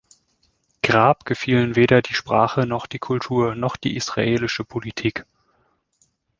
Grab 0.81 1.25
gefielen 1.25 1.75
weder 1.75 2.01
die 2.01 2.15
Sprache 2.15 2.65
noch 2.65 2.87
die 2.87 2.97
Kultur 2.97 3.53
noch 3.53 3.75
die 3.77 3.95
israelische 3.95 4.65
Politik. 4.65 5.27